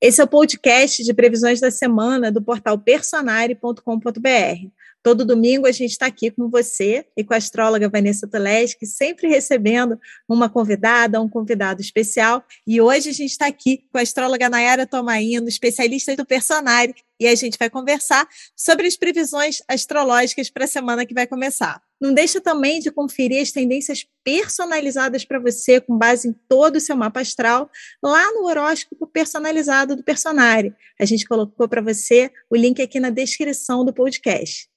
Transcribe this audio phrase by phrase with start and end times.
[0.00, 4.70] Esse é o podcast de previsões da semana do portal personare.com.br.
[5.02, 9.28] Todo domingo a gente está aqui com você e com a astróloga Vanessa Toleschi, sempre
[9.28, 9.98] recebendo
[10.28, 12.44] uma convidada, um convidado especial.
[12.66, 17.26] E hoje a gente está aqui com a astróloga Nayara Tomaino, especialista do Personari, e
[17.26, 21.82] a gente vai conversar sobre as previsões astrológicas para a semana que vai começar.
[22.00, 26.80] Não deixa também de conferir as tendências personalizadas para você, com base em todo o
[26.80, 27.70] seu mapa astral,
[28.02, 30.74] lá no horóscopo personalizado do Personari.
[30.98, 34.69] A gente colocou para você o link aqui na descrição do podcast.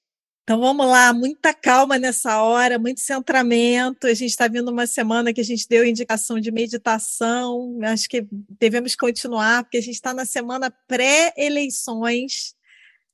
[0.44, 4.08] Então vamos lá, muita calma nessa hora, muito centramento.
[4.08, 7.80] A gente está vindo uma semana que a gente deu indicação de meditação.
[7.84, 8.28] Acho que
[8.60, 12.56] devemos continuar, porque a gente está na semana pré-eleições.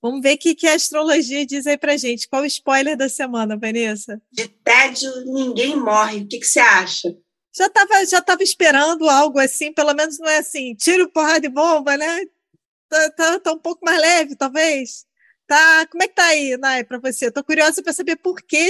[0.01, 2.27] Vamos ver o que, que a astrologia diz aí para gente.
[2.27, 4.19] Qual o spoiler da semana, Vanessa?
[4.31, 6.21] De tédio, ninguém morre.
[6.21, 7.15] O que, que você acha?
[7.55, 11.49] Já estava já tava esperando algo assim, pelo menos não é assim, tiro, porrada de
[11.49, 12.25] bomba, né?
[12.87, 15.05] Tá, tá, tá um pouco mais leve, talvez.
[15.49, 17.31] Tá, como é que tá aí, Nai, para você?
[17.31, 18.69] Tô curiosa para saber por que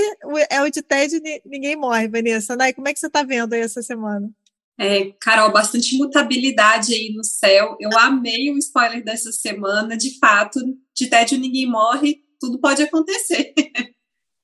[0.50, 2.56] é o de TED ninguém morre, Vanessa.
[2.56, 4.32] Nai, como é que você tá vendo aí essa semana?
[4.80, 7.76] É, Carol, bastante mutabilidade aí no céu.
[7.82, 9.98] Eu amei o spoiler dessa semana.
[9.98, 10.58] De fato,
[10.96, 13.54] de tédio ninguém morre, tudo pode acontecer.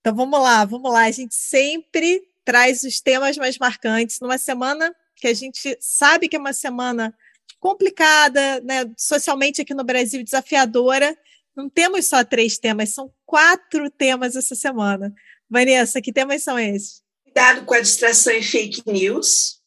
[0.02, 1.06] Então vamos lá, vamos lá.
[1.06, 6.36] A gente sempre traz os temas mais marcantes numa semana que a gente sabe que
[6.36, 7.12] é uma semana
[7.60, 11.18] complicada, né, socialmente aqui no Brasil desafiadora
[11.56, 15.14] não temos só três temas, são quatro temas essa semana.
[15.50, 17.04] Vanessa, que temas são esses?
[17.24, 19.62] Cuidado com a distração e fake news.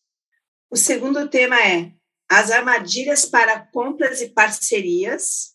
[0.71, 1.93] O segundo tema é
[2.31, 5.55] as armadilhas para compras e parcerias.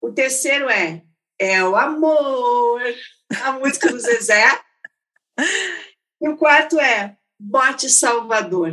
[0.00, 1.02] O terceiro é
[1.38, 2.80] é o amor,
[3.42, 4.44] a música do Zezé.
[6.22, 8.72] E o quarto é bote Salvador.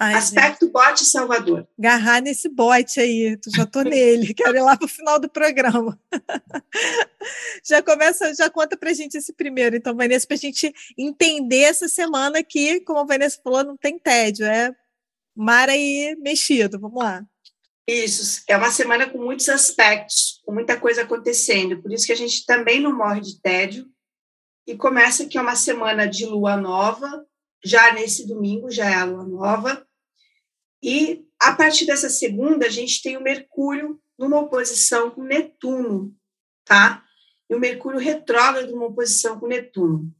[0.00, 0.72] Ai, Aspecto gente.
[0.72, 1.66] bote Salvador.
[1.76, 5.98] Agarrar nesse bote aí, já tô nele, quero ir lá para o final do programa.
[7.66, 11.88] já começa, já conta para gente esse primeiro, então, Vanessa, para a gente entender essa
[11.88, 14.72] semana que, como a Vanessa falou, não tem tédio, é
[15.34, 17.24] mar aí mexido, vamos lá.
[17.88, 22.16] Isso, é uma semana com muitos aspectos, com muita coisa acontecendo, por isso que a
[22.16, 23.84] gente também não morre de tédio,
[24.64, 27.26] e começa que é uma semana de lua nova,
[27.64, 29.87] já nesse domingo, já é a lua nova,
[30.82, 36.14] e a partir dessa segunda, a gente tem o Mercúrio numa oposição com Netuno,
[36.64, 37.04] tá?
[37.48, 40.12] E o Mercúrio retrógrado numa oposição com Netuno.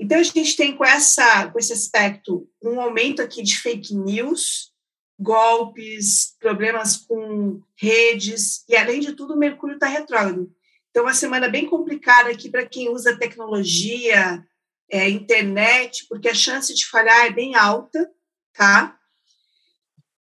[0.00, 4.72] Então, a gente tem com, essa, com esse aspecto um aumento aqui de fake news,
[5.18, 10.52] golpes, problemas com redes, e além de tudo, o Mercúrio está retrógrado.
[10.90, 14.44] Então, uma semana bem complicada aqui para quem usa tecnologia,
[14.90, 18.10] é, internet, porque a chance de falhar é bem alta,
[18.54, 18.97] tá?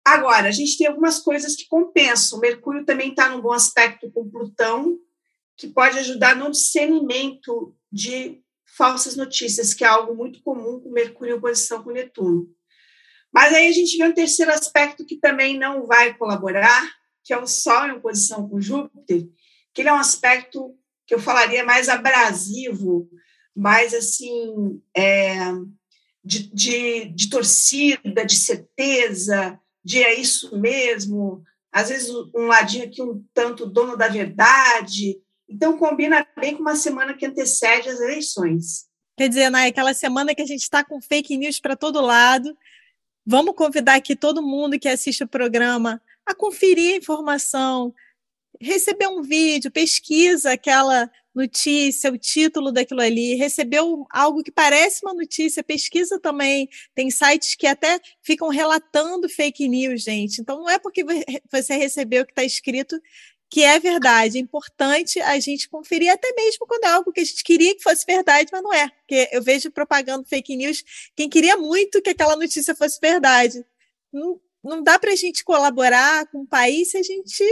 [0.06, 2.38] Agora, a gente tem algumas coisas que compensam.
[2.38, 4.96] O Mercúrio também está num bom aspecto com Plutão,
[5.56, 8.40] que pode ajudar no discernimento de
[8.76, 12.48] falsas notícias, que é algo muito comum com Mercúrio em oposição com Netuno.
[13.34, 16.88] Mas aí a gente vê um terceiro aspecto que também não vai colaborar,
[17.24, 19.26] que é o Sol em oposição com Júpiter,
[19.74, 23.10] que ele é um aspecto que eu falaria mais abrasivo,
[23.56, 25.36] mais assim, é,
[26.24, 33.00] de, de, de torcida, de certeza, de é isso mesmo, às vezes um ladinho aqui
[33.00, 35.16] um tanto dono da verdade.
[35.48, 38.86] Então, combina bem com uma semana que antecede as eleições.
[39.16, 42.58] Quer dizer, Nay, aquela semana que a gente está com fake news para todo lado,
[43.24, 47.94] vamos convidar aqui todo mundo que assiste o programa a conferir a informação,
[48.60, 55.12] receber um vídeo, pesquisa aquela notícia, o título daquilo ali, recebeu algo que parece uma
[55.12, 56.66] notícia, pesquisa também.
[56.94, 60.40] Tem sites que até ficam relatando fake news, gente.
[60.40, 61.04] Então não é porque
[61.52, 62.98] você recebeu o que está escrito
[63.50, 64.38] que é verdade.
[64.38, 67.82] É importante a gente conferir, até mesmo quando é algo que a gente queria que
[67.82, 68.88] fosse verdade, mas não é.
[68.88, 70.82] Porque eu vejo propagando fake news
[71.14, 73.64] quem queria muito que aquela notícia fosse verdade.
[74.12, 77.44] Não, não dá para a gente colaborar com o país se a gente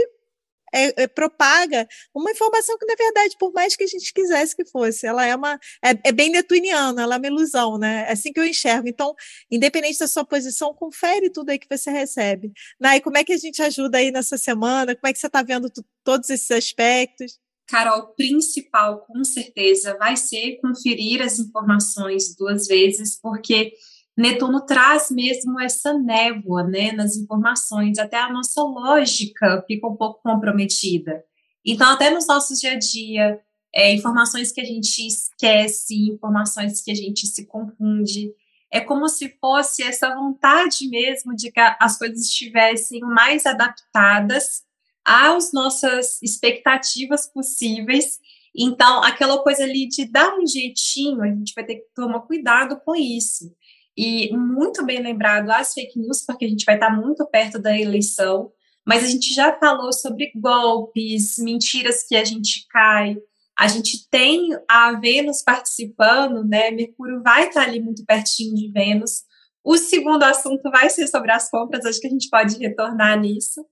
[0.75, 4.65] é, é, propaga uma informação que, na verdade, por mais que a gente quisesse que
[4.65, 5.59] fosse, ela é uma.
[5.83, 8.05] É, é bem netuniana, ela é uma ilusão, né?
[8.07, 8.87] É assim que eu enxergo.
[8.87, 9.15] Então,
[9.49, 12.51] independente da sua posição, confere tudo aí que você recebe.
[12.79, 14.95] Nai, como é que a gente ajuda aí nessa semana?
[14.95, 15.71] Como é que você está vendo
[16.03, 17.39] todos esses aspectos?
[17.67, 23.73] Carol, principal, com certeza, vai ser conferir as informações duas vezes, porque
[24.17, 30.21] Netuno traz mesmo essa névoa né, nas informações, até a nossa lógica fica um pouco
[30.23, 31.23] comprometida.
[31.65, 33.41] Então, até nos nossos dia a dia,
[33.73, 38.31] é, informações que a gente esquece, informações que a gente se confunde,
[38.71, 44.63] é como se fosse essa vontade mesmo de que as coisas estivessem mais adaptadas
[45.03, 48.19] às nossas expectativas possíveis.
[48.55, 52.79] Então, aquela coisa ali de dar um jeitinho, a gente vai ter que tomar cuidado
[52.83, 53.53] com isso.
[53.97, 57.77] E muito bem lembrado as fake news, porque a gente vai estar muito perto da
[57.77, 58.51] eleição,
[58.85, 63.17] mas a gente já falou sobre golpes, mentiras que a gente cai.
[63.57, 66.71] A gente tem a Vênus participando, né?
[66.71, 69.23] Mercúrio vai estar ali muito pertinho de Vênus.
[69.63, 73.65] O segundo assunto vai ser sobre as compras, acho que a gente pode retornar nisso.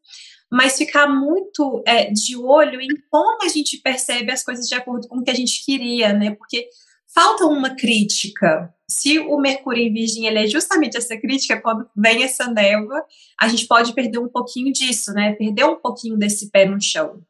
[0.51, 5.07] Mas ficar muito é, de olho em como a gente percebe as coisas de acordo
[5.07, 6.31] com o que a gente queria, né?
[6.31, 6.67] Porque
[7.13, 8.73] falta uma crítica.
[8.89, 13.03] Se o Mercúrio em Virgem ele é justamente essa crítica, quando vem essa névoa,
[13.39, 15.33] a gente pode perder um pouquinho disso, né?
[15.33, 17.21] Perder um pouquinho desse pé no chão.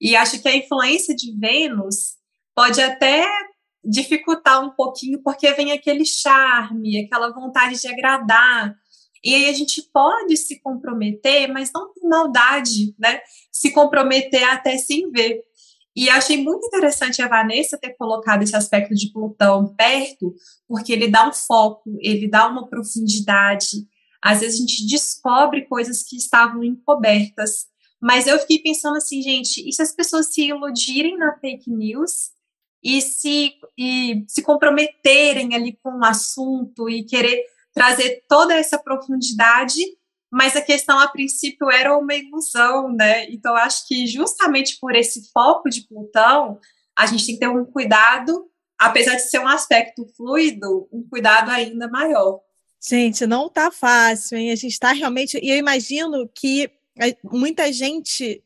[0.00, 2.16] E acho que a influência de Vênus
[2.54, 3.26] pode até
[3.84, 8.74] dificultar um pouquinho, porque vem aquele charme, aquela vontade de agradar.
[9.24, 13.20] E aí a gente pode se comprometer, mas não com maldade, né?
[13.50, 15.42] Se comprometer até sem ver.
[15.98, 20.32] E achei muito interessante a Vanessa ter colocado esse aspecto de Plutão perto,
[20.68, 23.78] porque ele dá um foco, ele dá uma profundidade.
[24.22, 27.66] Às vezes a gente descobre coisas que estavam encobertas.
[28.00, 32.30] Mas eu fiquei pensando assim, gente, e se as pessoas se iludirem na fake news
[32.80, 37.42] e se, e se comprometerem ali com o um assunto e querer
[37.74, 39.80] trazer toda essa profundidade
[40.30, 43.28] mas a questão a princípio era uma ilusão, né?
[43.30, 46.58] Então acho que justamente por esse foco de Plutão,
[46.96, 51.50] a gente tem que ter um cuidado, apesar de ser um aspecto fluido, um cuidado
[51.50, 52.40] ainda maior.
[52.80, 54.50] Gente, não tá fácil, hein?
[54.52, 55.38] A gente está realmente.
[55.42, 56.70] E eu imagino que
[57.24, 58.42] muita gente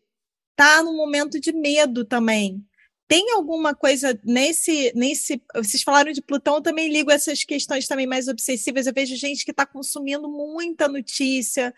[0.57, 2.65] tá num momento de medo também.
[3.13, 5.39] Tem alguma coisa nesse, nesse.
[5.55, 8.87] Vocês falaram de Plutão, eu também ligo essas questões também mais obsessivas.
[8.87, 11.75] Eu vejo gente que está consumindo muita notícia,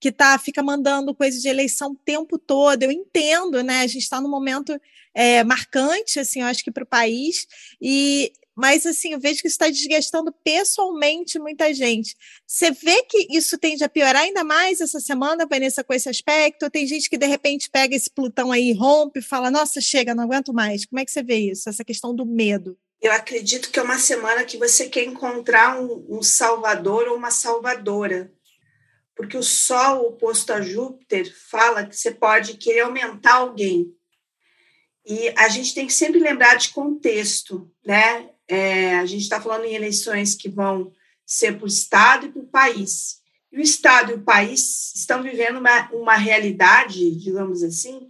[0.00, 2.84] que tá, fica mandando coisa de eleição o tempo todo.
[2.84, 3.80] Eu entendo, né?
[3.80, 4.80] A gente está num momento
[5.12, 7.46] é, marcante, assim, eu acho que para o país.
[7.78, 12.16] E mas assim, eu vejo que está desgastando pessoalmente muita gente.
[12.44, 16.68] Você vê que isso tende a piorar ainda mais essa semana, Vanessa, com esse aspecto?
[16.68, 20.52] Tem gente que de repente pega esse Plutão aí, rompe fala: Nossa, chega, não aguento
[20.52, 20.84] mais.
[20.84, 22.76] Como é que você vê isso, essa questão do medo?
[23.00, 27.30] Eu acredito que é uma semana que você quer encontrar um, um salvador ou uma
[27.30, 28.32] salvadora.
[29.14, 33.94] Porque o Sol oposto a Júpiter fala que você pode querer aumentar alguém.
[35.06, 38.30] E a gente tem que sempre lembrar de contexto, né?
[38.48, 40.90] É, a gente está falando em eleições que vão
[41.26, 43.20] ser o Estado e o país.
[43.52, 48.08] E o Estado e o país estão vivendo uma, uma realidade, digamos assim,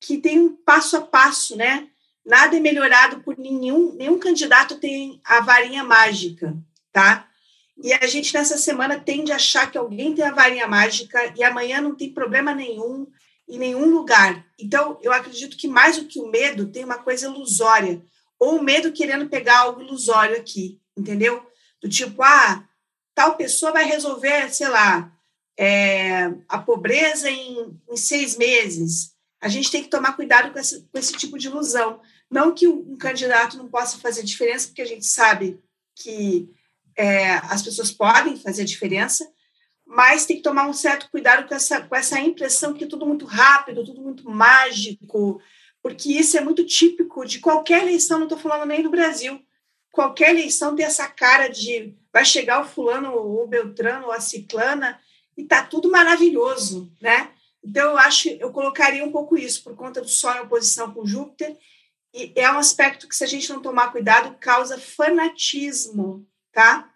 [0.00, 1.88] que tem um passo a passo, né?
[2.24, 6.56] Nada é melhorado por nenhum, nenhum candidato tem a varinha mágica,
[6.90, 7.28] tá?
[7.82, 11.44] E a gente nessa semana tende a achar que alguém tem a varinha mágica e
[11.44, 13.06] amanhã não tem problema nenhum
[13.48, 14.44] em nenhum lugar.
[14.58, 18.02] Então, eu acredito que mais do que o medo, tem uma coisa ilusória
[18.38, 21.44] ou o medo querendo pegar algo ilusório aqui, entendeu?
[21.80, 22.66] Do tipo, ah,
[23.14, 25.12] tal pessoa vai resolver, sei lá,
[25.58, 29.14] é, a pobreza em, em, seis meses.
[29.40, 32.00] A gente tem que tomar cuidado com esse, com esse tipo de ilusão.
[32.30, 35.60] Não que um candidato não possa fazer diferença, porque a gente sabe
[35.94, 36.50] que
[36.96, 39.26] é, as pessoas podem fazer diferença,
[39.86, 43.06] mas tem que tomar um certo cuidado com essa, com essa impressão que é tudo
[43.06, 45.40] muito rápido, tudo muito mágico,
[45.86, 49.40] porque isso é muito típico de qualquer eleição, não estou falando nem do Brasil.
[49.92, 55.00] Qualquer eleição tem essa cara de vai chegar o fulano, o Beltrano, ou a ciclana,
[55.36, 57.30] e tá tudo maravilhoso, né?
[57.62, 61.06] Então, eu acho, eu colocaria um pouco isso, por conta do Sol em oposição com
[61.06, 61.56] Júpiter,
[62.12, 66.92] e é um aspecto que, se a gente não tomar cuidado, causa fanatismo, tá?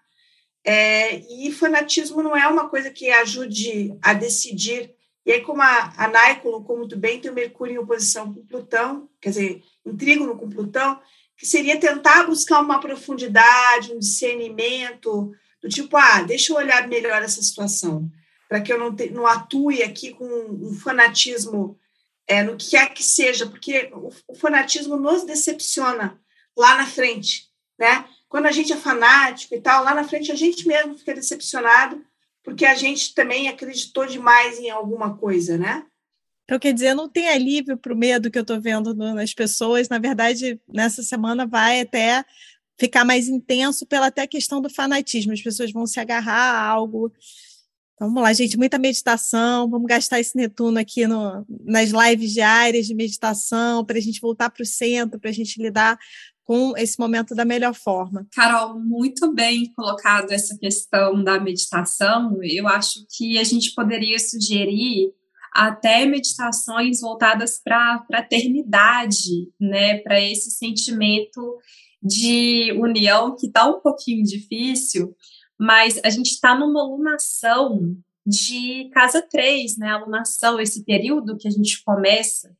[0.64, 4.92] É, e fanatismo não é uma coisa que ajude a decidir
[5.31, 8.45] e aí, como a, a Nai colocou muito bem, tem o Mercúrio em oposição com
[8.45, 11.01] Plutão, quer dizer, em trígono com Plutão,
[11.37, 15.33] que seria tentar buscar uma profundidade, um discernimento,
[15.63, 18.11] do tipo, ah, deixa eu olhar melhor essa situação,
[18.49, 21.79] para que eu não, te, não atue aqui com um fanatismo
[22.27, 26.21] é, no que quer que seja, porque o, o fanatismo nos decepciona
[26.57, 28.05] lá na frente, né?
[28.29, 32.05] Quando a gente é fanático e tal, lá na frente a gente mesmo fica decepcionado
[32.42, 35.85] porque a gente também acreditou demais em alguma coisa, né?
[36.44, 39.88] Então, quer dizer, não tem alívio para o medo que eu estou vendo nas pessoas.
[39.88, 42.25] Na verdade, nessa semana vai até
[42.76, 45.32] ficar mais intenso pela até questão do fanatismo.
[45.32, 47.12] As pessoas vão se agarrar a algo.
[48.00, 49.70] Vamos lá, gente, muita meditação.
[49.70, 54.50] Vamos gastar esse Netuno aqui no, nas lives diárias de meditação para a gente voltar
[54.50, 55.97] para o centro, para a gente lidar
[56.50, 58.26] com esse momento da melhor forma.
[58.35, 62.38] Carol, muito bem colocado essa questão da meditação.
[62.42, 65.12] Eu acho que a gente poderia sugerir
[65.54, 71.57] até meditações voltadas para a fraternidade, né, para esse sentimento
[72.02, 75.14] de união que está um pouquinho difícil,
[75.57, 81.52] mas a gente está numa alunação de casa 3, né, alunação, esse período que a
[81.52, 82.50] gente começa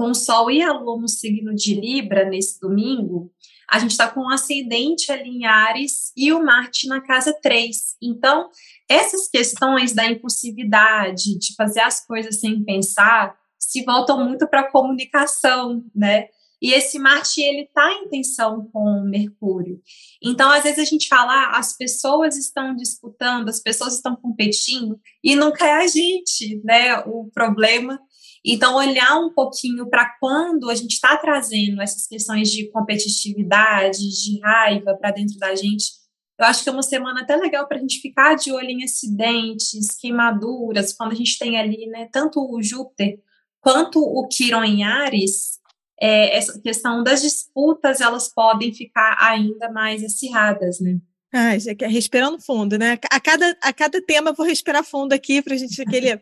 [0.00, 3.30] com o Sol e a Lua no signo de Libra nesse domingo,
[3.68, 7.96] a gente está com o ascendente ali em Ares e o Marte na casa 3.
[8.00, 8.48] Então,
[8.88, 14.70] essas questões da impulsividade, de fazer as coisas sem pensar, se voltam muito para a
[14.70, 16.28] comunicação, né?
[16.62, 19.82] E esse Marte, ele está em tensão com Mercúrio.
[20.22, 24.98] Então, às vezes a gente fala, ah, as pessoas estão disputando, as pessoas estão competindo,
[25.22, 28.00] e nunca é a gente, né, o problema.
[28.44, 34.40] Então, olhar um pouquinho para quando a gente está trazendo essas questões de competitividade, de
[34.40, 35.92] raiva para dentro da gente,
[36.38, 38.82] eu acho que é uma semana até legal para a gente ficar de olho em
[38.82, 43.18] acidentes, queimaduras, quando a gente tem ali, né, tanto o Júpiter
[43.60, 45.60] quanto o Quiron em Ares,
[46.00, 50.98] é, essa questão das disputas, elas podem ficar ainda mais acirradas, né?
[51.32, 52.98] Ah, já que respirando fundo, né?
[53.10, 56.18] A cada, a cada tema eu vou respirar fundo aqui para a gente aquele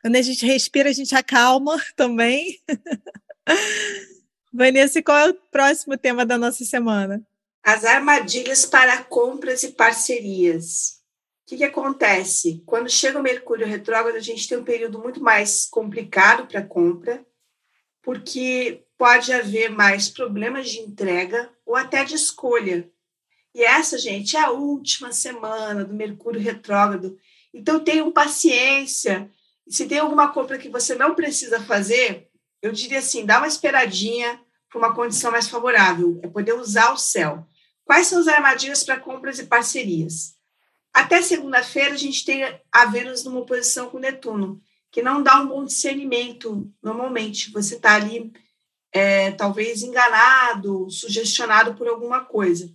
[0.00, 2.58] quando a gente respira, a gente acalma também.
[4.52, 7.24] Vanessa, qual é o próximo tema da nossa semana?
[7.62, 11.00] As armadilhas para compras e parcerias.
[11.44, 12.62] O que, que acontece?
[12.64, 17.24] Quando chega o Mercúrio retrógrado, a gente tem um período muito mais complicado para compra,
[18.02, 22.88] porque pode haver mais problemas de entrega ou até de escolha.
[23.54, 27.18] E essa, gente, é a última semana do Mercúrio retrógrado.
[27.52, 29.30] Então, tenham paciência.
[29.70, 32.28] Se tem alguma compra que você não precisa fazer,
[32.60, 36.98] eu diria assim: dá uma esperadinha para uma condição mais favorável, é poder usar o
[36.98, 37.46] céu.
[37.84, 40.34] Quais são as armadilhas para compras e parcerias?
[40.92, 44.60] Até segunda-feira, a gente tem a Vênus numa oposição com Netuno,
[44.90, 47.50] que não dá um bom discernimento normalmente.
[47.52, 48.32] Você está ali,
[48.92, 52.72] é, talvez, enganado, sugestionado por alguma coisa.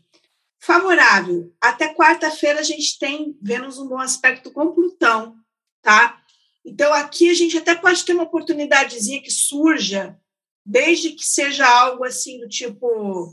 [0.59, 1.53] Favorável.
[1.61, 5.35] Até quarta-feira, a gente tem Vênus um bom aspecto com Plutão,
[5.81, 6.21] tá?
[6.65, 10.17] Então, aqui a gente até pode ter uma oportunidadezinha que surja,
[10.65, 13.31] desde que seja algo assim do tipo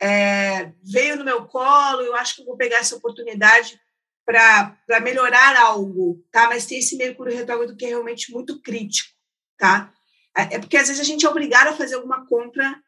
[0.00, 3.80] é, veio no meu colo, eu acho que eu vou pegar essa oportunidade
[4.24, 6.48] para melhorar algo, tá?
[6.48, 9.10] Mas tem esse Mercúrio retrógrado que é realmente muito crítico,
[9.56, 9.92] tá?
[10.36, 12.80] É, é porque às vezes a gente é obrigado a fazer alguma compra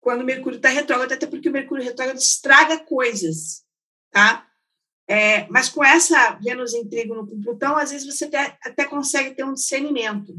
[0.00, 3.64] quando o Mercúrio está retrógrado, até porque o Mercúrio retrógrado estraga coisas,
[4.10, 4.46] tá?
[5.06, 9.34] É, mas com essa Vênus em trígono com Plutão, às vezes você até, até consegue
[9.34, 10.34] ter um discernimento.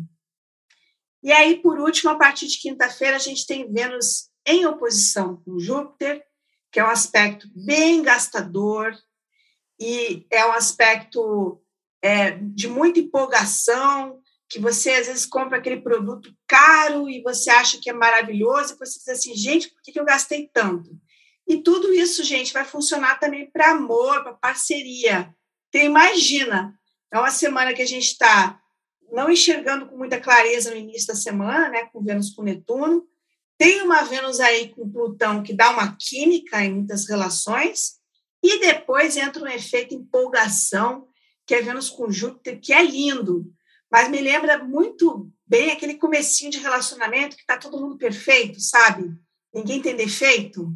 [1.22, 5.60] E aí, por último, a partir de quinta-feira, a gente tem Vênus em oposição com
[5.60, 6.24] Júpiter,
[6.72, 8.96] que é um aspecto bem gastador
[9.80, 11.62] e é um aspecto
[12.02, 17.80] é, de muita empolgação, que você às vezes compra aquele produto caro e você acha
[17.82, 20.92] que é maravilhoso, e você diz assim, gente, por que eu gastei tanto?
[21.48, 25.34] E tudo isso, gente, vai funcionar também para amor, para parceria.
[25.70, 26.74] Então, imagina,
[27.12, 28.60] é uma semana que a gente está
[29.12, 33.08] não enxergando com muita clareza no início da semana, né, com Vênus com Netuno,
[33.58, 37.94] tem uma Vênus aí com Plutão que dá uma química em muitas relações,
[38.44, 41.08] e depois entra um efeito empolgação,
[41.46, 43.46] que é Vênus com Júpiter, que é lindo,
[43.90, 49.16] mas me lembra muito bem aquele comecinho de relacionamento que está todo mundo perfeito, sabe?
[49.54, 50.76] Ninguém tem defeito.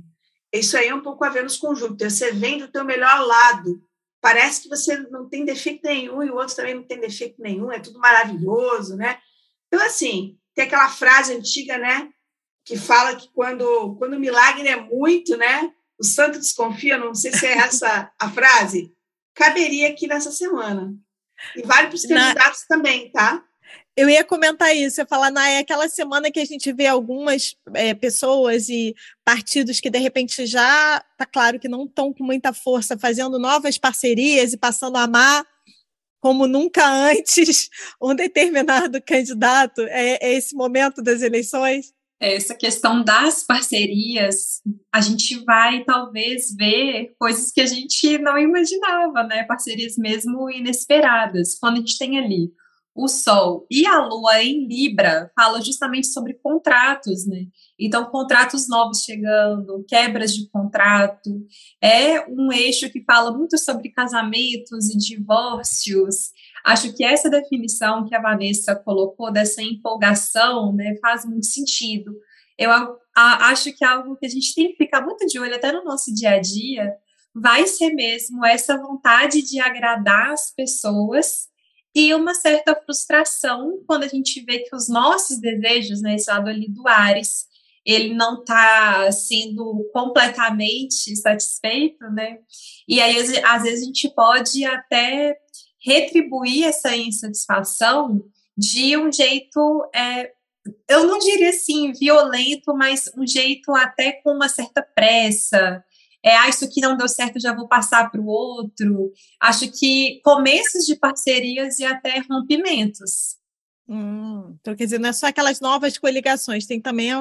[0.54, 2.10] Isso aí é um pouco a Vênus com Júpiter.
[2.10, 3.82] Você vem do teu melhor lado.
[4.22, 7.72] Parece que você não tem defeito nenhum e o outro também não tem defeito nenhum.
[7.72, 9.20] É tudo maravilhoso, né?
[9.68, 12.10] Então, assim, tem aquela frase antiga, né?
[12.70, 15.72] que fala que quando, quando o milagre é muito, né?
[16.00, 18.94] O santo desconfia, não sei se é essa a frase,
[19.34, 20.94] caberia aqui nessa semana.
[21.56, 22.78] E vale para os candidatos Na...
[22.78, 23.44] também, tá?
[24.00, 26.88] Eu ia comentar isso, eu ia falar, na é aquela semana que a gente vê
[26.88, 32.24] algumas é, pessoas e partidos que de repente já tá claro que não estão com
[32.24, 35.46] muita força fazendo novas parcerias e passando a amar
[36.22, 37.68] como nunca antes
[38.02, 39.82] um determinado candidato.
[39.82, 41.94] É, é esse momento das eleições?
[42.22, 44.62] essa questão das parcerias,
[44.94, 49.44] a gente vai talvez ver coisas que a gente não imaginava, né?
[49.44, 51.58] Parcerias mesmo inesperadas.
[51.58, 52.52] Quando a gente tem ali
[53.00, 57.46] o Sol e a Lua em Libra, fala justamente sobre contratos, né?
[57.80, 61.30] Então, contratos novos chegando, quebras de contrato,
[61.82, 66.32] é um eixo que fala muito sobre casamentos e divórcios.
[66.66, 72.14] Acho que essa definição que a Vanessa colocou dessa empolgação né, faz muito sentido.
[72.58, 75.56] eu a, acho que é algo que a gente tem que ficar muito de olho
[75.56, 76.94] até no nosso dia a dia,
[77.34, 81.49] vai ser mesmo essa vontade de agradar as pessoas
[82.08, 86.50] e uma certa frustração quando a gente vê que os nossos desejos, né, esse lado
[86.50, 87.50] ali do Ares,
[87.86, 92.38] ele não está sendo completamente satisfeito, né?
[92.88, 95.36] E aí, às vezes, a gente pode até
[95.84, 98.22] retribuir essa insatisfação
[98.58, 100.32] de um jeito, é,
[100.88, 105.84] eu não diria assim, violento, mas um jeito até com uma certa pressa,
[106.24, 109.12] é, ah, isso aqui não deu certo, já vou passar para o outro.
[109.40, 113.38] Acho que começos de parcerias e até rompimentos.
[113.88, 117.12] Hum, então, quer dizer, não é só aquelas novas coligações, tem também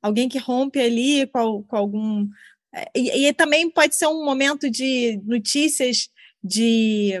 [0.00, 2.28] alguém que rompe ali com, com algum.
[2.72, 6.08] É, e, e, também pode ser um momento de notícias
[6.42, 7.12] de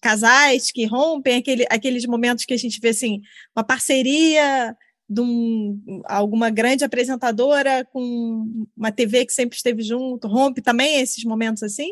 [0.00, 3.20] casais que rompem, aquele, aqueles momentos que a gente vê assim,
[3.56, 4.76] uma parceria
[5.08, 11.24] de um, alguma grande apresentadora com uma TV que sempre esteve junto, rompe também esses
[11.24, 11.90] momentos assim?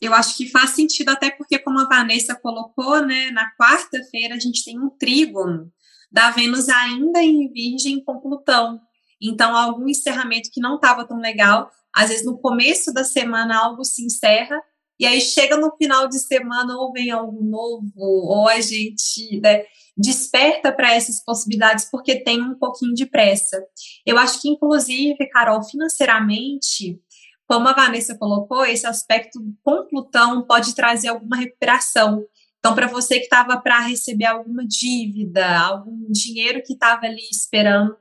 [0.00, 4.38] Eu acho que faz sentido, até porque, como a Vanessa colocou, né, na quarta-feira a
[4.38, 5.70] gente tem um trígono
[6.10, 8.80] da Vênus ainda em Virgem com Plutão.
[9.20, 13.84] Então, algum encerramento que não estava tão legal, às vezes no começo da semana algo
[13.84, 14.60] se encerra,
[14.98, 19.64] e aí chega no final de semana ou vem algo novo, ou a gente né,
[19.96, 23.64] desperta para essas possibilidades porque tem um pouquinho de pressa.
[24.04, 27.00] Eu acho que, inclusive, Carol, financeiramente,
[27.46, 32.24] como a Vanessa colocou, esse aspecto com Plutão pode trazer alguma recuperação.
[32.58, 37.94] Então, para você que estava para receber alguma dívida, algum dinheiro que estava ali esperando,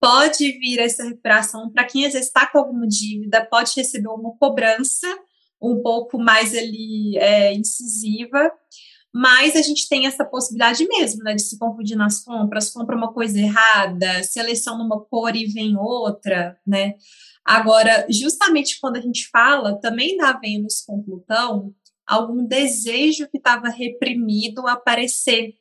[0.00, 1.70] pode vir essa recuperação.
[1.70, 5.06] Para quem às vezes está com alguma dívida, pode receber uma cobrança
[5.60, 8.52] um pouco mais ali é, incisiva
[9.14, 13.12] mas a gente tem essa possibilidade mesmo, né, de se confundir nas compras, compra uma
[13.12, 16.94] coisa errada, seleciona uma cor e vem outra, né?
[17.44, 21.72] Agora, justamente quando a gente fala também da Vênus com Plutão,
[22.04, 25.54] algum desejo que estava reprimido aparecer.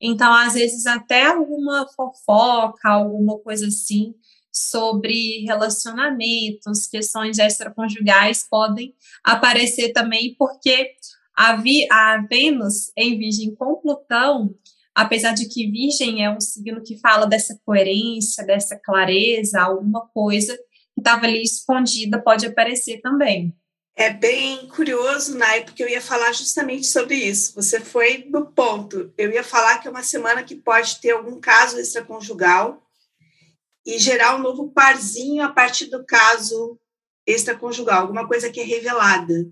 [0.00, 4.14] Então, às vezes, até alguma fofoca, alguma coisa assim,
[4.52, 10.92] sobre relacionamentos, questões extraconjugais podem aparecer também, porque
[11.34, 14.54] a, Vi, a Vênus em Virgem com Plutão,
[14.94, 20.56] apesar de que Virgem é um signo que fala dessa coerência, dessa clareza, alguma coisa
[20.56, 23.54] que estava ali escondida pode aparecer também.
[23.96, 27.54] É bem curioso, Nai, porque eu ia falar justamente sobre isso.
[27.54, 29.12] Você foi no ponto.
[29.16, 32.82] Eu ia falar que é uma semana que pode ter algum caso extraconjugal
[33.86, 36.78] e gerar um novo parzinho a partir do caso
[37.24, 39.46] extraconjugal, alguma coisa que é revelada.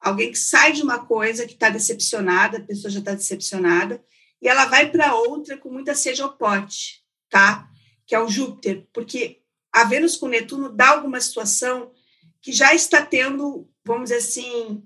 [0.00, 4.02] Alguém que sai de uma coisa que está decepcionada, a pessoa já está decepcionada,
[4.40, 7.68] e ela vai para outra com muita sede ao pote, tá?
[8.06, 11.92] Que é o Júpiter, porque a Vênus com Netuno dá alguma situação
[12.40, 14.82] que já está tendo, vamos dizer assim,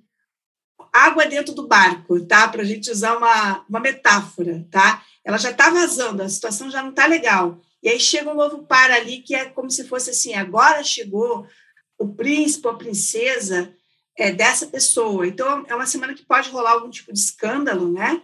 [0.93, 2.49] água dentro do barco, tá?
[2.49, 5.05] Para a gente usar uma, uma metáfora, tá?
[5.25, 7.61] Ela já está vazando, a situação já não está legal.
[7.83, 11.47] E aí chega um novo par ali que é como se fosse assim: agora chegou
[11.99, 13.75] o príncipe, a princesa,
[14.17, 15.27] é, dessa pessoa.
[15.27, 18.23] Então, é uma semana que pode rolar algum tipo de escândalo, né?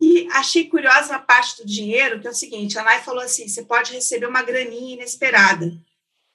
[0.00, 3.48] E achei curiosa a parte do dinheiro, que é o seguinte: a Nai falou assim:
[3.48, 5.72] você pode receber uma graninha inesperada.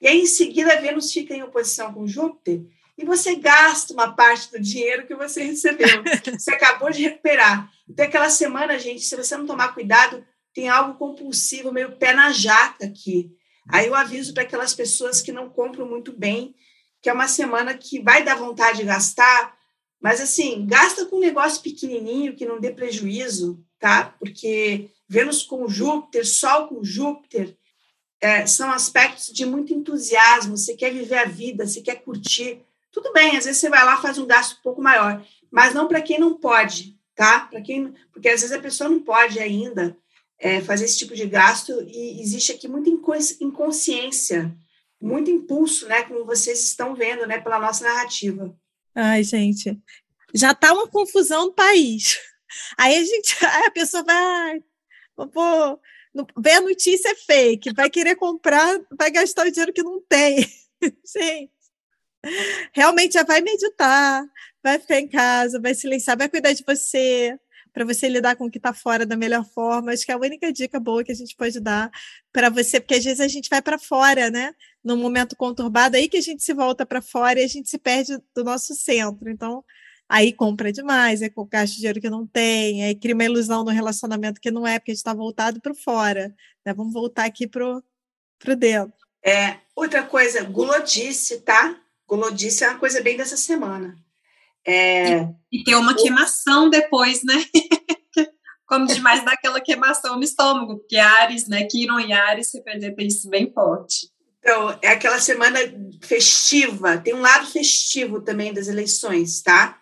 [0.00, 2.62] E aí, em seguida, Vênus fica em oposição com Júpiter
[2.96, 6.02] e você gasta uma parte do dinheiro que você recebeu.
[6.38, 7.68] Você acabou de recuperar.
[7.88, 12.30] Então, aquela semana, gente, se você não tomar cuidado, tem algo compulsivo, meio pé na
[12.30, 13.32] jaca aqui.
[13.68, 16.54] Aí eu aviso para aquelas pessoas que não compram muito bem
[17.04, 19.54] que é uma semana que vai dar vontade de gastar,
[20.00, 24.14] mas assim, gasta com um negócio pequenininho que não dê prejuízo, tá?
[24.18, 27.54] Porque Vênus com Júpiter, Sol com Júpiter,
[28.22, 30.56] é, são aspectos de muito entusiasmo.
[30.56, 32.62] Você quer viver a vida, você quer curtir.
[32.90, 35.86] Tudo bem, às vezes você vai lá faz um gasto um pouco maior, mas não
[35.86, 37.40] para quem não pode, tá?
[37.40, 39.94] Para quem, porque às vezes a pessoa não pode ainda
[40.38, 42.88] é, fazer esse tipo de gasto e existe aqui muita
[43.42, 44.56] inconsciência
[45.00, 48.56] muito impulso, né, como vocês estão vendo, né, pela nossa narrativa.
[48.94, 49.78] Ai, gente,
[50.34, 52.18] já está uma confusão no país.
[52.78, 54.62] Aí a gente, a pessoa vai,
[55.16, 55.80] pô,
[56.38, 60.46] vê a notícia é fake, vai querer comprar, vai gastar o dinheiro que não tem.
[61.04, 61.50] Gente,
[62.72, 64.24] realmente já vai meditar,
[64.62, 67.38] vai ficar em casa, vai silenciar, vai cuidar de você,
[67.74, 69.92] para você lidar com o que está fora da melhor forma.
[69.92, 71.90] Acho que é a única dica boa que a gente pode dar
[72.32, 74.54] para você, porque às vezes a gente vai para fora, né?
[74.82, 77.76] Num momento conturbado, aí que a gente se volta para fora e a gente se
[77.76, 79.28] perde do nosso centro.
[79.28, 79.64] Então,
[80.08, 83.72] aí compra demais, é com gasta dinheiro que não tem, aí cria uma ilusão no
[83.72, 86.32] relacionamento que não é, porque a gente está voltado para fora.
[86.64, 86.72] Né?
[86.72, 88.94] Vamos voltar aqui para o dentro.
[89.20, 91.76] É, outra coisa, gulodice, tá?
[92.06, 93.96] Gulodice é uma coisa bem dessa semana.
[94.66, 97.44] É, e, ter uma queimação depois, né?
[98.66, 101.64] Como demais daquela queimação no estômago, porque Ares, né?
[101.64, 104.08] Quiron e Ares representam isso bem forte.
[104.38, 105.58] Então, é aquela semana
[106.02, 109.78] festiva, tem um lado festivo também das eleições, tá?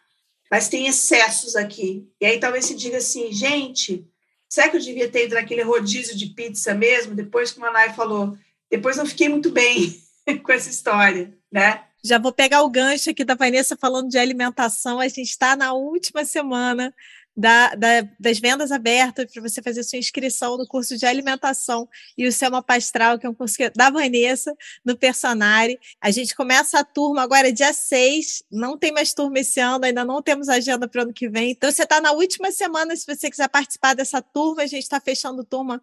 [0.51, 2.07] Mas tem excessos aqui.
[2.21, 4.07] E aí talvez se diga assim, gente,
[4.49, 7.15] será que eu devia ter ido naquele rodízio de pizza mesmo?
[7.15, 8.37] Depois que o Manai falou,
[8.71, 9.97] depois não fiquei muito bem
[10.45, 11.85] com essa história, né?
[12.05, 14.99] Já vou pegar o gancho aqui da Vanessa falando de alimentação.
[14.99, 16.93] A gente está na última semana
[17.37, 22.27] da, da, das vendas abertas para você fazer sua inscrição no curso de alimentação e
[22.27, 25.79] o Selma Pastral, que é um curso da Vanessa, no Personari.
[26.01, 30.05] A gente começa a turma agora dia 6, não tem mais turma esse ano, ainda
[30.05, 31.53] não temos agenda para o ano que vem.
[31.53, 35.01] Então, você está na última semana, se você quiser participar dessa turma, a gente está
[35.01, 35.81] fechando turma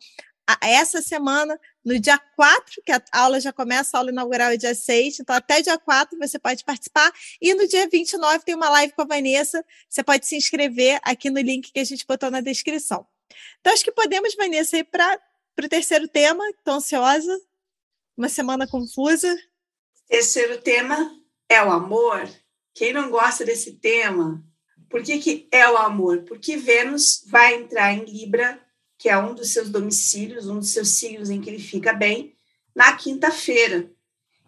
[0.62, 4.75] essa semana, no dia 4, que a aula já começa, a aula inaugural é dia
[4.75, 7.11] 6, então até dia 4 você pode participar.
[7.41, 11.29] E no dia 29 tem uma live com a Vanessa, você pode se inscrever aqui
[11.29, 13.07] no link que a gente botou na descrição.
[13.59, 15.19] Então acho que podemos, Vanessa, ir para
[15.63, 17.39] o terceiro tema, estou ansiosa,
[18.17, 19.35] uma semana confusa.
[20.07, 21.15] Terceiro tema
[21.47, 22.29] é o amor.
[22.73, 24.43] Quem não gosta desse tema?
[24.89, 26.23] Por que, que é o amor?
[26.23, 28.59] Porque Vênus vai entrar em Libra
[28.99, 32.35] que é um dos seus domicílios, um dos seus signos em que ele fica bem,
[32.75, 33.89] na quinta-feira.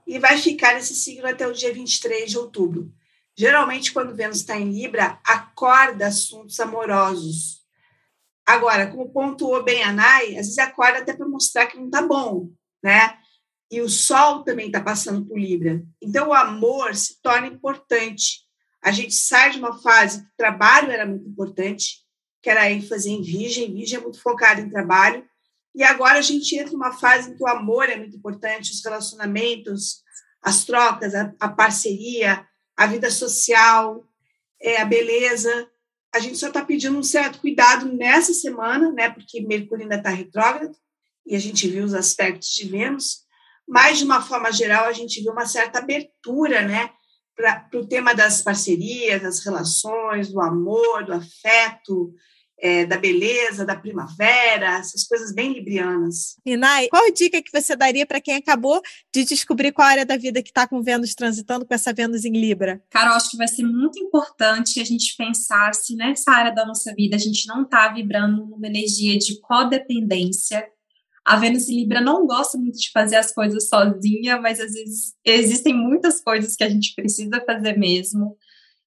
[0.06, 2.94] E vai ficar nesse signo até o dia 23 de outubro.
[3.34, 7.62] Geralmente, quando Vênus está em Libra, acorda assuntos amorosos.
[8.46, 12.02] Agora, como pontuou bem a Nai, às vezes acorda até para mostrar que não está
[12.02, 12.50] bom,
[12.84, 13.18] né?
[13.72, 15.82] E o Sol também está passando por Libra.
[16.02, 18.42] Então, o amor se torna importante.
[18.84, 22.02] A gente sai de uma fase que o trabalho era muito importante
[22.42, 25.24] que era ênfase em virgem, virgem é muito focada em trabalho,
[25.74, 28.84] e agora a gente entra numa fase em que o amor é muito importante, os
[28.84, 30.02] relacionamentos,
[30.42, 34.04] as trocas, a, a parceria, a vida social,
[34.62, 35.70] é, a beleza.
[36.14, 39.10] A gente só está pedindo um certo cuidado nessa semana, né?
[39.10, 40.76] Porque Mercúrio ainda está retrógrado
[41.26, 43.22] e a gente viu os aspectos de Vênus,
[43.68, 46.90] mas de uma forma geral a gente viu uma certa abertura, né?
[47.36, 52.14] Para o tema das parcerias, das relações, do amor, do afeto,
[52.62, 56.38] é, da beleza, da primavera, essas coisas bem librianas.
[56.46, 58.80] Minai, qual a dica que você daria para quem acabou
[59.14, 62.34] de descobrir qual área da vida que está com Vênus transitando com essa Vênus em
[62.34, 62.82] Libra?
[62.92, 66.64] Cara, eu acho que vai ser muito importante a gente pensar se nessa área da
[66.64, 70.64] nossa vida a gente não está vibrando numa energia de codependência.
[71.24, 75.14] A Vênus em Libra não gosta muito de fazer as coisas sozinha, mas às vezes
[75.24, 78.38] existem muitas coisas que a gente precisa fazer mesmo.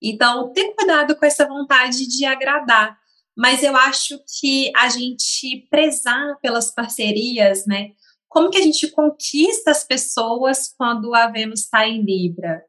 [0.02, 2.98] Então, tem cuidado com essa vontade de agradar
[3.36, 7.90] mas eu acho que a gente prezar pelas parcerias, né?
[8.28, 12.62] Como que a gente conquista as pessoas quando a Vênus está em Libra?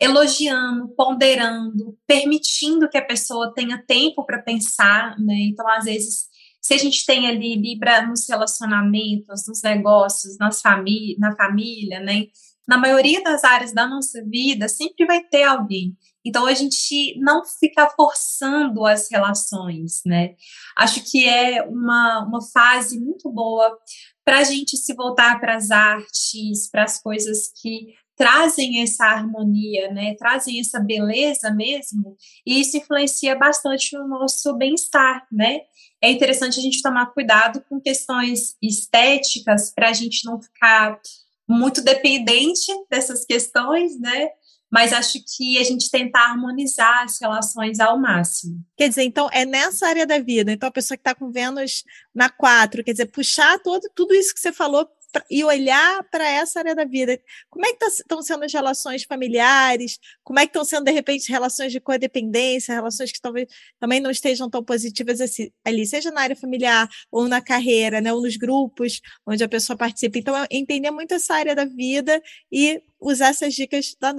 [0.00, 5.34] Elogiando, ponderando, permitindo que a pessoa tenha tempo para pensar, né?
[5.42, 6.28] Então, às vezes,
[6.60, 12.26] se a gente tem ali Libra nos relacionamentos, nos negócios, nas famí na família, né?
[12.68, 17.44] Na maioria das áreas da nossa vida, sempre vai ter alguém então a gente não
[17.44, 20.34] fica forçando as relações, né?
[20.76, 23.78] Acho que é uma, uma fase muito boa
[24.24, 29.90] para a gente se voltar para as artes, para as coisas que trazem essa harmonia,
[29.90, 30.14] né?
[30.14, 35.60] Trazem essa beleza mesmo, e isso influencia bastante no nosso bem-estar, né?
[36.02, 41.00] É interessante a gente tomar cuidado com questões estéticas para a gente não ficar
[41.48, 44.28] muito dependente dessas questões, né?
[44.72, 48.64] mas acho que a gente tentar harmonizar as relações ao máximo.
[48.76, 50.52] Quer dizer, então é nessa área da vida.
[50.52, 51.82] Então a pessoa que está com Vênus
[52.14, 54.88] na 4, quer dizer, puxar todo, tudo isso que você falou
[55.30, 57.20] e olhar para essa área da vida.
[57.48, 59.98] Como é que estão tá, sendo as relações familiares?
[60.22, 64.10] Como é que estão sendo, de repente, relações de codependência, relações que talvez também não
[64.10, 68.36] estejam tão positivas assim, ali, seja na área familiar ou na carreira, né, ou nos
[68.36, 70.18] grupos onde a pessoa participa.
[70.18, 74.10] Então, entender muito essa área da vida e usar essas dicas da.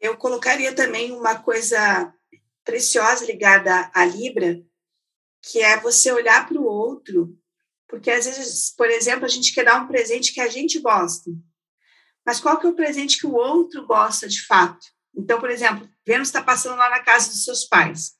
[0.00, 2.12] Eu colocaria também uma coisa
[2.64, 4.62] preciosa ligada à Libra,
[5.42, 7.36] que é você olhar para o outro
[7.88, 11.30] porque às vezes, por exemplo, a gente quer dar um presente que a gente gosta.
[12.24, 14.86] Mas qual que é o presente que o outro gosta de fato?
[15.16, 18.12] Então, por exemplo, Vênus está passando lá na casa dos seus pais.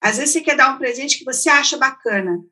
[0.00, 2.42] Às vezes você quer dar um presente que você acha bacana,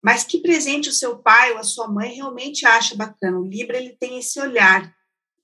[0.00, 3.40] mas que presente o seu pai ou a sua mãe realmente acha bacana?
[3.40, 4.94] O Libra ele tem esse olhar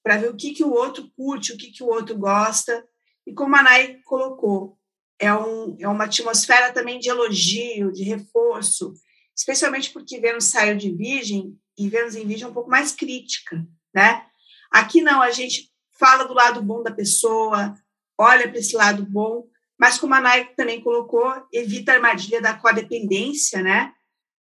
[0.05, 2.87] para ver o que, que o outro curte, o que, que o outro gosta.
[3.27, 4.79] E como a Nai colocou,
[5.19, 8.95] é, um, é uma atmosfera também de elogio, de reforço
[9.38, 13.64] especialmente porque Vênus saiu de Virgem e Vênus em Virgem é um pouco mais crítica,
[13.94, 14.27] né?
[14.68, 17.72] Aqui não, a gente fala do lado bom da pessoa,
[18.18, 19.46] olha para esse lado bom,
[19.79, 23.92] mas como a Nike também colocou, evita a armadilha da codependência, né?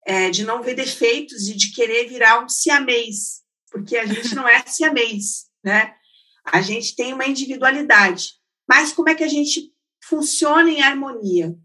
[0.04, 4.48] É, de não ver defeitos e de querer virar um siamês, porque a gente não
[4.48, 5.94] é siamês, né?
[6.44, 8.32] A gente tem uma individualidade.
[8.68, 9.72] Mas como é que a gente
[10.04, 11.56] funciona em harmonia?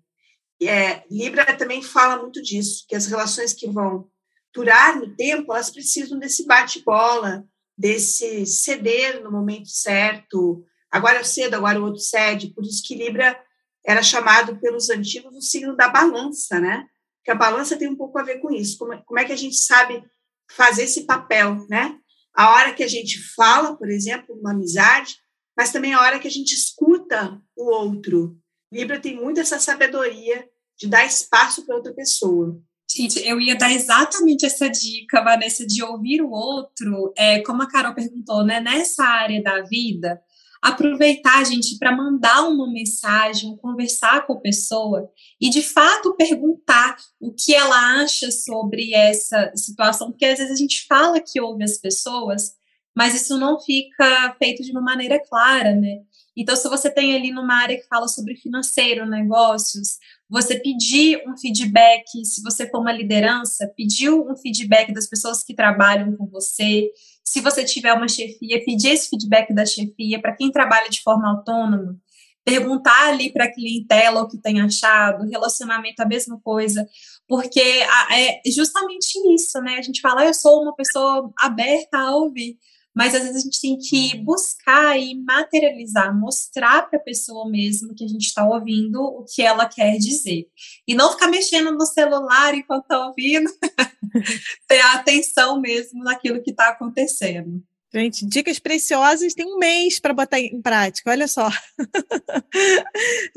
[0.68, 4.09] É, Libra também fala muito disso, que as relações que vão
[4.55, 7.44] durar no tempo, elas precisam desse bate-bola,
[7.77, 10.64] desse ceder no momento certo.
[10.90, 12.53] Agora eu cedo, agora o outro cede.
[12.55, 13.38] Por isso que Libra
[13.85, 16.87] era chamado pelos antigos o signo da balança, né?
[17.25, 18.79] Que a balança tem um pouco a ver com isso.
[18.79, 20.05] Como, como é que a gente sabe
[20.51, 21.98] fazer esse papel, né?
[22.35, 25.16] A hora que a gente fala, por exemplo, uma amizade,
[25.57, 28.38] mas também a hora que a gente escuta o outro.
[28.72, 30.48] Libra tem muito essa sabedoria
[30.83, 32.61] de dar espaço para outra pessoa.
[32.90, 37.68] Gente, eu ia dar exatamente essa dica, Vanessa, de ouvir o outro, é, como a
[37.68, 38.61] Carol perguntou, né?
[38.61, 40.21] Nessa área da vida,
[40.61, 45.09] aproveitar, gente, para mandar uma mensagem, conversar com a pessoa
[45.40, 50.57] e, de fato, perguntar o que ela acha sobre essa situação, porque às vezes a
[50.57, 52.53] gente fala que ouve as pessoas,
[52.95, 56.01] mas isso não fica feito de uma maneira clara, né?
[56.37, 59.99] Então, se você tem ali numa área que fala sobre financeiro, negócios,
[60.33, 65.55] você pedir um feedback, se você for uma liderança, pedir um feedback das pessoas que
[65.55, 66.90] trabalham com você.
[67.23, 71.29] Se você tiver uma chefia, pedir esse feedback da chefia para quem trabalha de forma
[71.29, 71.99] autônoma.
[72.42, 76.88] Perguntar ali para a clientela o que tem achado, relacionamento a mesma coisa,
[77.29, 79.77] porque é justamente isso, né?
[79.77, 82.57] A gente fala, ah, eu sou uma pessoa aberta a ouvir,
[82.94, 87.94] mas às vezes a gente tem que buscar e materializar, mostrar para a pessoa mesmo
[87.94, 90.46] que a gente está ouvindo o que ela quer dizer.
[90.87, 93.50] E não ficar mexendo no celular enquanto está ouvindo,
[94.68, 97.62] ter atenção mesmo naquilo que está acontecendo.
[97.94, 101.50] Gente, dicas preciosas, tem um mês para botar em prática, olha só.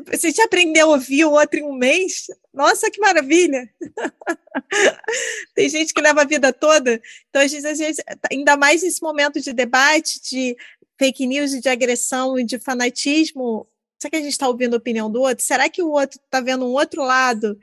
[0.08, 2.28] Você já aprendeu a ouvir o outro em um mês?
[2.54, 3.70] Nossa, que maravilha!
[5.54, 7.98] tem gente que leva a vida toda, então às vezes,
[8.32, 10.56] ainda mais nesse momento de debate, de
[10.98, 13.68] fake news e de agressão e de fanatismo,
[14.00, 15.44] será que a gente está ouvindo a opinião do outro?
[15.44, 17.60] Será que o outro está vendo um outro lado?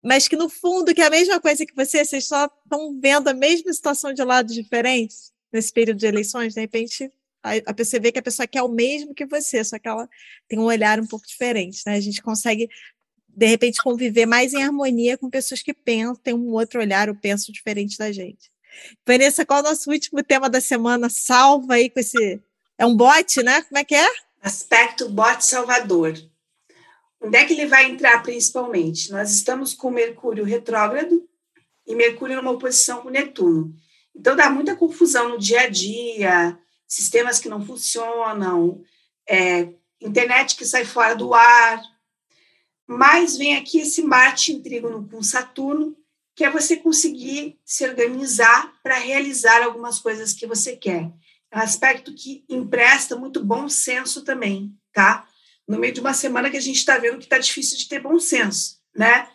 [0.00, 3.26] Mas que no fundo, que é a mesma coisa que você, vocês só estão vendo
[3.26, 5.33] a mesma situação de lados diferentes?
[5.54, 7.10] Nesse período de eleições, de repente
[7.66, 10.08] a, pessoa vê que a pessoa quer o mesmo que você, só que ela
[10.48, 11.94] tem um olhar um pouco diferente, né?
[11.94, 12.68] A gente consegue
[13.28, 17.14] de repente conviver mais em harmonia com pessoas que pensam, têm um outro olhar ou
[17.14, 18.50] pensam diferente da gente.
[19.06, 21.08] Vanessa, qual é o nosso último tema da semana?
[21.08, 22.40] Salva aí com esse.
[22.78, 23.62] É um bot, né?
[23.62, 24.08] Como é que é?
[24.42, 26.14] Aspecto bot salvador.
[27.20, 29.12] Onde é que ele vai entrar principalmente?
[29.12, 31.28] Nós estamos com Mercúrio retrógrado
[31.86, 33.74] e Mercúrio numa oposição com Netuno.
[34.14, 38.82] Então, dá muita confusão no dia a dia, sistemas que não funcionam,
[39.28, 39.68] é,
[40.00, 41.82] internet que sai fora do ar.
[42.86, 45.96] Mas vem aqui esse Marte em trígono com Saturno,
[46.36, 51.10] que é você conseguir se organizar para realizar algumas coisas que você quer.
[51.50, 55.26] É um aspecto que empresta muito bom senso também, tá?
[55.66, 58.00] No meio de uma semana que a gente está vendo que está difícil de ter
[58.00, 59.28] bom senso, né?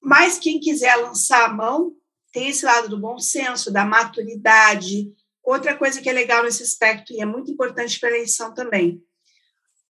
[0.00, 1.94] Mas quem quiser lançar a mão,
[2.32, 5.12] tem esse lado do bom senso, da maturidade.
[5.42, 9.02] Outra coisa que é legal nesse aspecto, e é muito importante para a eleição também,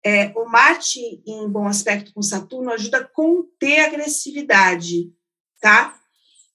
[0.05, 5.12] é, o Marte em bom aspecto com Saturno ajuda a conter a agressividade,
[5.61, 5.98] tá?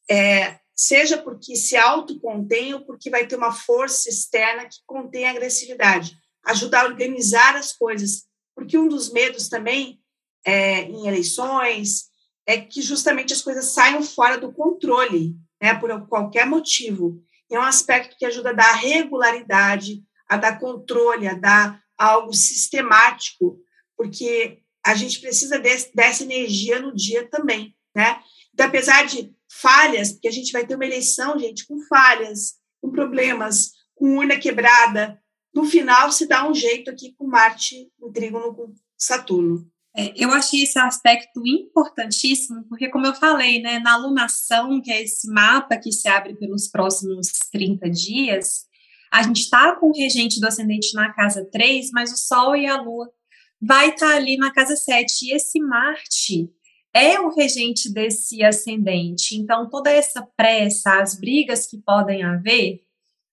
[0.10, 5.32] É, seja porque se autocontém ou porque vai ter uma força externa que contém a
[5.32, 6.18] agressividade.
[6.46, 8.26] Ajuda a organizar as coisas.
[8.56, 10.00] Porque um dos medos também
[10.46, 12.06] é, em eleições
[12.46, 17.24] é que justamente as coisas saiam fora do controle né, por qualquer motivo.
[17.50, 23.58] é um aspecto que ajuda a dar regularidade, a dar controle, a dar algo sistemático,
[23.96, 28.20] porque a gente precisa desse, dessa energia no dia também, né?
[28.54, 32.92] Então, apesar de falhas, porque a gente vai ter uma eleição, gente, com falhas, com
[32.92, 35.18] problemas, com urna quebrada,
[35.54, 39.66] no final se dá um jeito aqui com Marte em trígono com Saturno.
[39.96, 45.04] É, eu achei esse aspecto importantíssimo, porque, como eu falei, né, na alunação, que é
[45.04, 48.66] esse mapa que se abre pelos próximos 30 dias,
[49.12, 52.66] a gente está com o regente do ascendente na casa 3, mas o Sol e
[52.66, 53.08] a Lua
[53.62, 55.28] vai estar tá ali na casa 7.
[55.28, 56.50] E esse Marte
[56.92, 59.36] é o regente desse ascendente.
[59.36, 62.82] Então, toda essa pressa, as brigas que podem haver,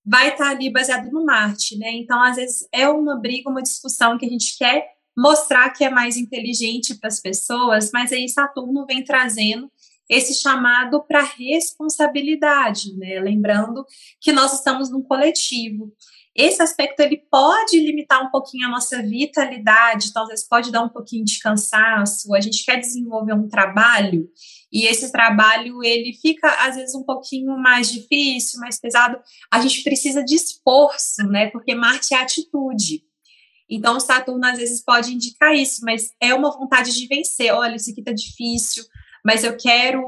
[0.05, 1.91] vai estar tá ali baseado no Marte, né?
[1.93, 5.91] Então, às vezes, é uma briga, uma discussão que a gente quer mostrar que é
[5.91, 9.71] mais inteligente para as pessoas, mas aí Saturno vem trazendo
[10.09, 13.21] esse chamado para responsabilidade, né?
[13.21, 13.85] Lembrando
[14.21, 15.93] que nós estamos num coletivo.
[16.35, 21.25] Esse aspecto ele pode limitar um pouquinho a nossa vitalidade, talvez pode dar um pouquinho
[21.25, 22.35] de cansaço.
[22.35, 24.29] A gente quer desenvolver um trabalho
[24.73, 29.19] e esse trabalho ele fica às vezes um pouquinho mais difícil, mais pesado.
[29.53, 31.51] A gente precisa de esforço, né?
[31.51, 33.10] Porque Marte é atitude.
[33.71, 37.55] Então, o Saturno às vezes pode indicar isso, mas é uma vontade de vencer.
[37.55, 38.85] Olha, isso aqui tá difícil,
[39.25, 40.03] mas eu quero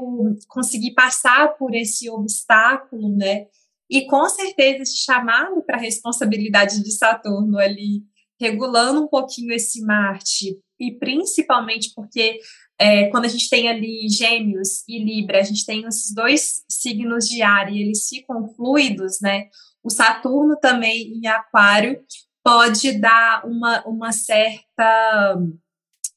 [0.49, 3.45] conseguir passar por esse obstáculo, né?
[3.89, 8.03] E com certeza esse chamado para a responsabilidade de Saturno ali,
[8.39, 12.39] regulando um pouquinho esse Marte, e principalmente porque
[12.77, 17.29] é, quando a gente tem ali Gêmeos e Libra, a gente tem esses dois signos
[17.29, 19.47] de ar e eles ficam fluidos, né?
[19.81, 22.01] O Saturno também em Aquário
[22.43, 25.37] pode dar uma, uma certa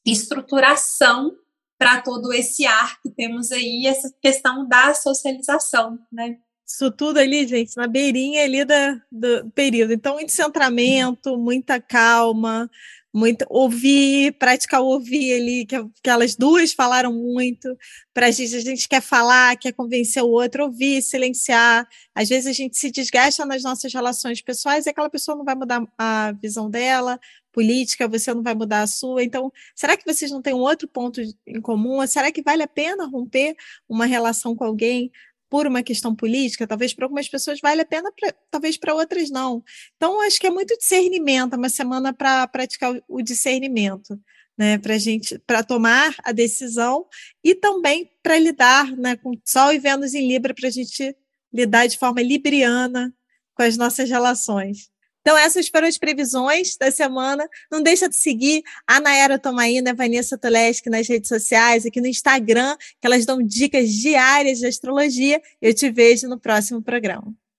[0.05, 1.35] estruturação
[1.77, 6.37] para todo esse ar que temos aí, essa questão da socialização, né?
[6.65, 9.93] Isso tudo ali, gente, na beirinha ali da, do período.
[9.93, 12.69] Então, muito centramento, muita calma,
[13.17, 17.75] muito ouvir, praticar ouvir ali, que, que elas duas falaram muito.
[18.13, 21.87] Para a gente, a gente quer falar, quer convencer o outro, ouvir, silenciar.
[22.13, 25.55] Às vezes a gente se desgasta nas nossas relações pessoais e aquela pessoa não vai
[25.55, 27.19] mudar a visão dela,
[27.51, 29.23] política, você não vai mudar a sua.
[29.23, 32.05] Então, será que vocês não têm um outro ponto em comum?
[32.05, 33.55] Será que vale a pena romper
[33.89, 35.11] uma relação com alguém?
[35.49, 39.29] Por uma questão política, talvez para algumas pessoas vale a pena, pra, talvez para outras
[39.29, 39.63] não.
[39.95, 44.19] Então, acho que é muito discernimento, é uma semana para praticar o discernimento,
[44.57, 47.05] né, para gente, para tomar a decisão
[47.43, 51.15] e também para lidar, né, com Sol e Vênus em Libra, para a gente
[51.53, 53.13] lidar de forma libriana
[53.53, 54.89] com as nossas relações.
[55.27, 57.45] Então, essas foram as previsões da semana.
[57.69, 62.07] Não deixa de seguir a Nayara Tomaina, a Vanessa Toleski nas redes sociais, aqui no
[62.07, 65.41] Instagram, que elas dão dicas diárias de astrologia.
[65.61, 67.35] Eu te vejo no próximo programa.